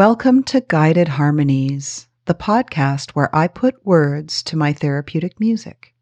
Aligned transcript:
Welcome 0.00 0.44
to 0.44 0.62
Guided 0.62 1.08
Harmonies, 1.08 2.08
the 2.24 2.32
podcast 2.32 3.10
where 3.10 3.28
I 3.36 3.48
put 3.48 3.84
words 3.84 4.42
to 4.44 4.56
my 4.56 4.72
therapeutic 4.72 5.38
music. 5.38 5.92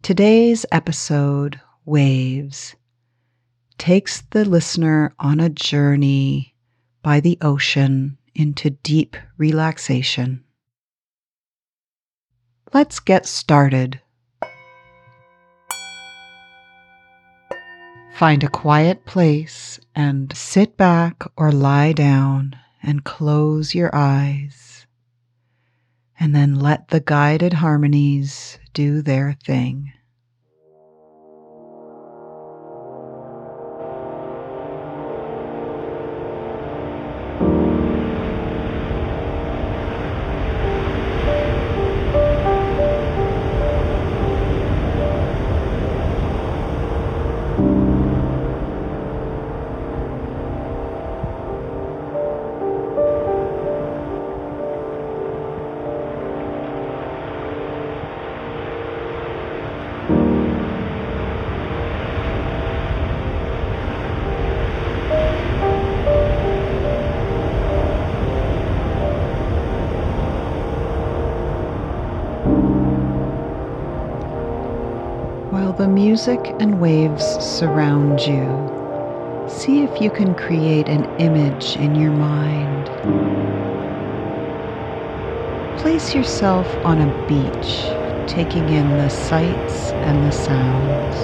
Today's 0.00 0.64
episode, 0.70 1.60
Waves, 1.84 2.76
takes 3.78 4.20
the 4.30 4.44
listener 4.44 5.12
on 5.18 5.40
a 5.40 5.48
journey 5.48 6.54
by 7.02 7.18
the 7.18 7.36
ocean 7.40 8.16
into 8.36 8.70
deep 8.70 9.16
relaxation. 9.36 10.44
Let's 12.72 13.00
get 13.00 13.26
started. 13.26 14.00
Find 18.14 18.44
a 18.44 18.48
quiet 18.48 19.04
place 19.04 19.80
and 19.96 20.32
sit 20.36 20.76
back 20.76 21.24
or 21.36 21.50
lie 21.50 21.92
down 21.92 22.54
and 22.82 23.04
close 23.04 23.74
your 23.74 23.94
eyes. 23.94 24.86
And 26.20 26.34
then 26.34 26.56
let 26.56 26.88
the 26.88 27.00
guided 27.00 27.54
harmonies 27.54 28.58
do 28.72 29.02
their 29.02 29.36
thing. 29.44 29.92
While 75.50 75.72
the 75.72 75.88
music 75.88 76.54
and 76.60 76.78
waves 76.78 77.24
surround 77.42 78.20
you, 78.20 79.46
see 79.48 79.82
if 79.82 79.98
you 79.98 80.10
can 80.10 80.34
create 80.34 80.90
an 80.90 81.06
image 81.18 81.74
in 81.76 81.94
your 81.94 82.10
mind. 82.12 82.84
Place 85.78 86.14
yourself 86.14 86.68
on 86.84 87.00
a 87.00 87.26
beach, 87.26 87.86
taking 88.26 88.68
in 88.68 88.98
the 88.98 89.08
sights 89.08 89.92
and 90.04 90.22
the 90.22 90.32
sounds. 90.32 91.16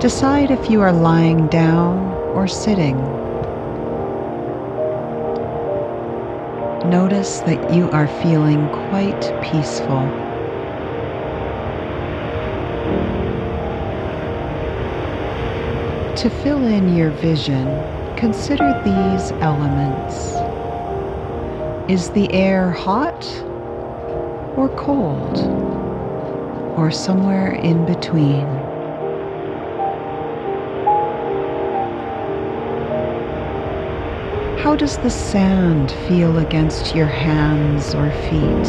Decide 0.00 0.52
if 0.52 0.70
you 0.70 0.80
are 0.80 0.92
lying 0.92 1.48
down 1.48 2.12
or 2.36 2.46
sitting. 2.46 3.25
Notice 6.86 7.40
that 7.40 7.74
you 7.74 7.90
are 7.90 8.06
feeling 8.06 8.68
quite 8.68 9.20
peaceful. 9.42 10.06
To 16.14 16.30
fill 16.44 16.64
in 16.64 16.96
your 16.96 17.10
vision, 17.10 17.66
consider 18.16 18.72
these 18.84 19.32
elements. 19.42 20.36
Is 21.90 22.10
the 22.10 22.32
air 22.32 22.70
hot 22.70 23.24
or 24.56 24.68
cold 24.76 25.38
or 26.78 26.92
somewhere 26.92 27.50
in 27.50 27.84
between? 27.84 28.65
How 34.58 34.74
does 34.74 34.96
the 34.98 35.10
sand 35.10 35.92
feel 36.08 36.38
against 36.38 36.94
your 36.94 37.06
hands 37.06 37.94
or 37.94 38.10
feet? 38.10 38.66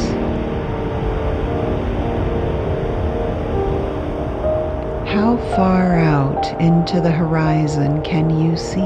How 5.08 5.38
far 5.56 5.98
out 5.98 6.46
into 6.62 7.00
the 7.00 7.10
horizon 7.12 8.04
can 8.04 8.30
you 8.30 8.58
see? 8.58 8.82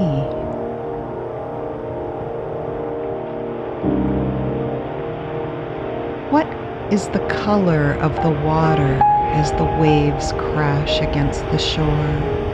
What 6.29 6.47
is 6.93 7.09
the 7.09 7.25
color 7.27 7.95
of 7.95 8.15
the 8.21 8.29
water 8.29 9.01
as 9.33 9.51
the 9.53 9.65
waves 9.81 10.31
crash 10.33 11.01
against 11.01 11.41
the 11.51 11.57
shore? 11.57 12.50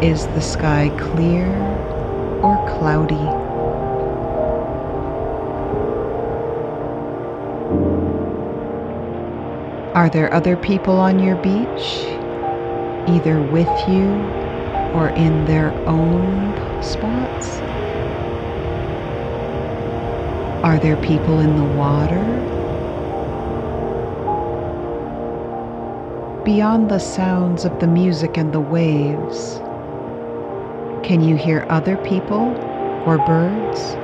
Is 0.00 0.28
the 0.28 0.40
sky 0.40 0.92
clear 0.96 1.48
or 2.40 2.56
cloudy? 2.68 3.16
Are 9.96 10.08
there 10.08 10.32
other 10.32 10.56
people 10.56 10.94
on 11.00 11.18
your 11.18 11.34
beach, 11.34 12.06
either 13.08 13.42
with 13.42 13.66
you 13.88 14.06
or 14.94 15.08
in 15.16 15.46
their 15.46 15.72
own 15.88 16.54
spots? 16.80 17.58
Are 20.62 20.78
there 20.78 20.96
people 20.98 21.40
in 21.40 21.56
the 21.56 21.64
water? 21.64 22.22
Beyond 26.44 26.88
the 26.88 27.00
sounds 27.00 27.64
of 27.64 27.80
the 27.80 27.88
music 27.88 28.38
and 28.38 28.52
the 28.52 28.60
waves, 28.60 29.60
can 31.02 31.22
you 31.22 31.36
hear 31.36 31.66
other 31.70 31.96
people 31.98 32.54
or 33.06 33.18
birds? 33.18 33.96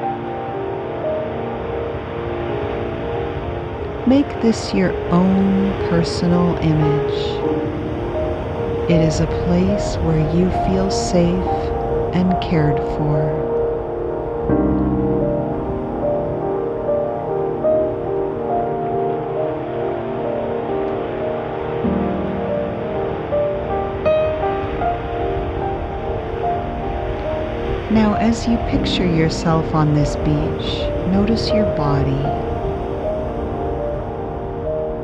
Make 4.08 4.28
this 4.42 4.74
your 4.74 4.92
own 5.10 5.72
personal 5.88 6.56
image. 6.60 7.14
It 8.90 9.00
is 9.00 9.20
a 9.20 9.26
place 9.46 9.96
where 9.98 10.20
you 10.36 10.50
feel 10.66 10.90
safe 10.90 11.74
and 12.14 12.38
cared 12.42 12.78
for. 12.96 13.53
As 28.24 28.48
you 28.48 28.56
picture 28.70 29.04
yourself 29.04 29.74
on 29.74 29.92
this 29.92 30.16
beach, 30.16 30.88
notice 31.12 31.50
your 31.50 31.66
body. 31.76 32.24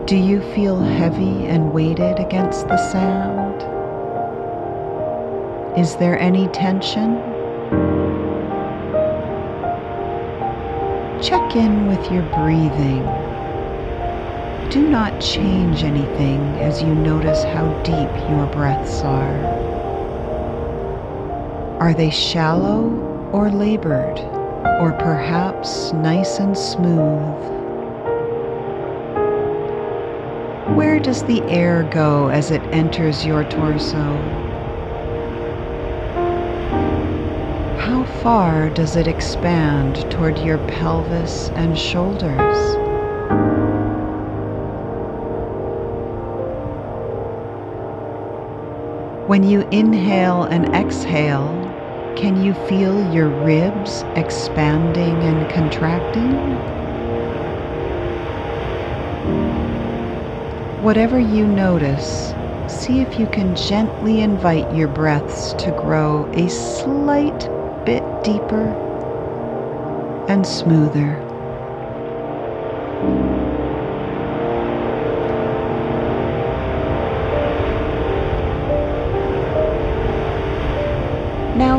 Do 0.06 0.16
you 0.16 0.40
feel 0.54 0.80
heavy 0.80 1.44
and 1.44 1.70
weighted 1.70 2.18
against 2.18 2.66
the 2.66 2.78
sand? 2.78 3.60
Is 5.78 5.96
there 5.96 6.18
any 6.18 6.48
tension? 6.48 7.20
Check 11.22 11.56
in 11.56 11.88
with 11.88 12.10
your 12.10 12.22
breathing. 12.22 13.04
Do 14.70 14.88
not 14.88 15.20
change 15.20 15.84
anything 15.84 16.40
as 16.62 16.82
you 16.82 16.94
notice 16.94 17.44
how 17.44 17.82
deep 17.82 18.30
your 18.30 18.46
breaths 18.46 19.02
are. 19.02 19.60
Are 21.80 21.92
they 21.92 22.08
shallow 22.08 23.09
or 23.32 23.50
labored, 23.50 24.18
or 24.80 24.92
perhaps 24.98 25.92
nice 25.92 26.38
and 26.38 26.56
smooth? 26.56 27.60
Where 30.76 30.98
does 30.98 31.22
the 31.24 31.42
air 31.42 31.82
go 31.92 32.28
as 32.28 32.50
it 32.50 32.62
enters 32.72 33.24
your 33.24 33.44
torso? 33.44 34.16
How 37.78 38.04
far 38.22 38.70
does 38.70 38.96
it 38.96 39.06
expand 39.06 40.10
toward 40.10 40.38
your 40.38 40.58
pelvis 40.66 41.50
and 41.54 41.78
shoulders? 41.78 42.56
When 49.28 49.44
you 49.44 49.60
inhale 49.70 50.44
and 50.44 50.74
exhale, 50.74 51.69
can 52.20 52.36
you 52.36 52.52
feel 52.52 53.02
your 53.14 53.28
ribs 53.28 54.04
expanding 54.14 55.22
and 55.22 55.48
contracting? 55.48 56.36
Whatever 60.82 61.18
you 61.18 61.46
notice, 61.46 62.34
see 62.66 63.00
if 63.00 63.18
you 63.18 63.26
can 63.26 63.54
gently 63.54 64.20
invite 64.20 64.70
your 64.70 64.88
breaths 64.88 65.54
to 65.54 65.70
grow 65.72 66.30
a 66.34 66.46
slight 66.48 67.48
bit 67.86 68.04
deeper 68.22 68.76
and 70.28 70.46
smoother. 70.46 71.29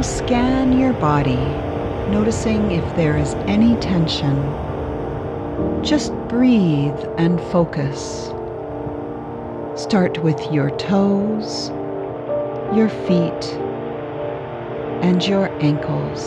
Scan 0.01 0.74
your 0.74 0.94
body, 0.94 1.36
noticing 2.09 2.71
if 2.71 2.95
there 2.95 3.18
is 3.18 3.36
any 3.48 3.75
tension. 3.75 4.36
Just 5.83 6.12
breathe 6.27 7.00
and 7.19 7.39
focus. 7.51 8.30
Start 9.75 10.18
with 10.24 10.39
your 10.51 10.71
toes, 10.71 11.69
your 12.75 12.89
feet, 12.89 13.45
and 15.03 15.25
your 15.27 15.51
ankles. 15.62 16.21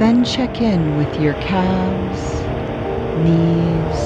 Then 0.00 0.24
check 0.24 0.62
in 0.62 0.96
with 0.96 1.20
your 1.20 1.34
calves, 1.34 2.40
knees, 3.24 4.00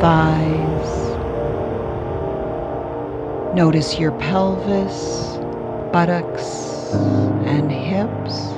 thighs. 0.00 1.05
Notice 3.56 3.98
your 3.98 4.12
pelvis, 4.18 5.38
buttocks, 5.90 6.92
and 7.48 7.72
hips. 7.72 8.52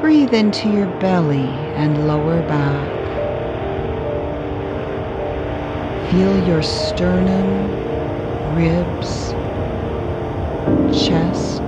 Breathe 0.00 0.32
into 0.32 0.68
your 0.70 0.86
belly 1.00 1.48
and 1.74 2.06
lower 2.06 2.40
back. 2.42 2.88
Feel 6.12 6.38
your 6.46 6.62
sternum, 6.62 7.66
ribs, 8.54 9.32
chest, 11.04 11.66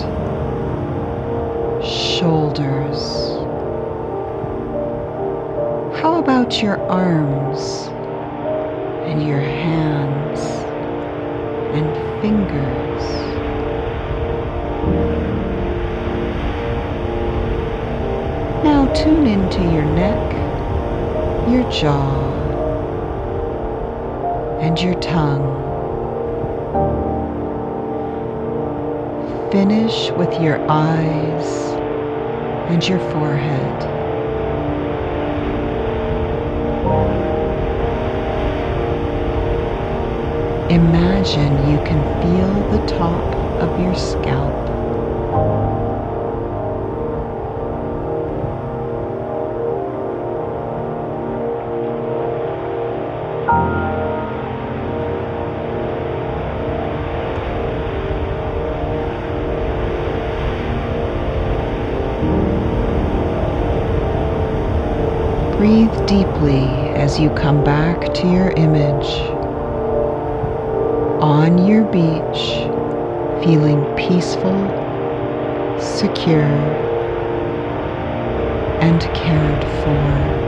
shoulders. 2.20 3.00
How 6.00 6.20
about 6.20 6.62
your 6.62 6.78
arms 6.88 7.88
and 9.10 9.26
your 9.26 9.40
hands 9.40 10.08
and 10.08 10.17
fingers? 12.22 13.02
Now 18.64 18.92
tune 18.94 19.26
into 19.26 19.62
your 19.62 19.84
neck, 19.84 20.32
your 21.48 21.70
jaw, 21.70 22.70
and 24.60 24.80
your 24.80 24.94
tongue. 25.00 25.78
Finish 29.52 30.10
with 30.12 30.32
your 30.40 30.60
eyes 30.70 31.76
and 32.68 32.86
your 32.86 33.00
forehead. 33.12 33.97
Imagine 40.68 41.58
you 41.58 41.78
can 41.80 42.04
feel 42.20 42.64
the 42.64 42.80
top 42.80 43.36
of 43.60 43.78
your 43.78 43.94
scalp. 43.94 44.54
Breathe 65.56 66.06
deeply 66.06 66.92
as 66.94 67.18
you 67.18 67.30
come 67.30 67.62
back 67.62 68.12
to 68.14 68.28
your 68.28 68.50
image. 68.56 69.37
On 71.20 71.58
your 71.58 71.84
beach, 71.84 72.72
feeling 73.34 73.86
peaceful, 73.96 74.72
secure, 75.76 76.80
and 78.80 79.12
cared 79.14 79.64
for. 79.64 80.47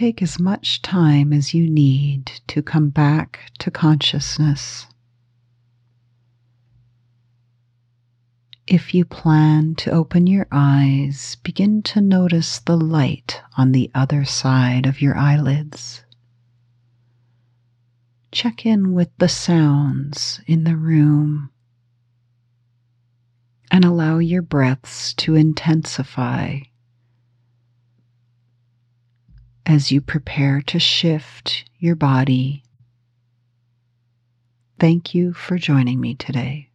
Take 0.00 0.22
as 0.22 0.40
much 0.40 0.80
time 0.80 1.30
as 1.30 1.52
you 1.52 1.68
need 1.68 2.32
to 2.46 2.62
come 2.62 2.88
back 2.88 3.52
to 3.58 3.70
consciousness. 3.70 4.86
If 8.66 8.94
you 8.94 9.04
plan 9.04 9.74
to 9.74 9.90
open 9.90 10.26
your 10.26 10.46
eyes, 10.50 11.36
begin 11.42 11.82
to 11.82 12.00
notice 12.00 12.60
the 12.60 12.78
light 12.78 13.42
on 13.58 13.72
the 13.72 13.90
other 13.94 14.24
side 14.24 14.86
of 14.86 15.02
your 15.02 15.18
eyelids. 15.18 16.02
Check 18.32 18.64
in 18.64 18.94
with 18.94 19.10
the 19.18 19.28
sounds 19.28 20.40
in 20.46 20.64
the 20.64 20.76
room 20.78 21.50
and 23.70 23.84
allow 23.84 24.16
your 24.16 24.40
breaths 24.40 25.12
to 25.18 25.34
intensify 25.34 26.60
as 29.70 29.92
you 29.92 30.00
prepare 30.00 30.60
to 30.60 30.80
shift 30.80 31.64
your 31.78 31.94
body. 31.94 32.64
Thank 34.80 35.14
you 35.14 35.32
for 35.32 35.58
joining 35.58 36.00
me 36.00 36.16
today. 36.16 36.69